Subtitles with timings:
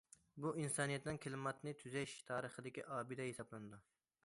[0.45, 3.83] بۇ، ئىنسانىيەتنىڭ كىلىماتنى تۈزەش تارىخىدىكى ئابىدە ھېسابلىنىدۇ.